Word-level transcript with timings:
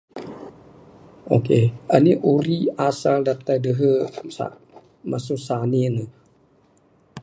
Okay. 1.37 1.63
Anih 1.95 2.17
uri 2.33 2.59
asal 2.89 3.15
da 3.25 3.33
dehe 3.65 3.91
mash 4.15 4.27
start 4.35 4.55
masu 5.09 5.35
sanik 5.47 5.87
ne. 5.95 6.03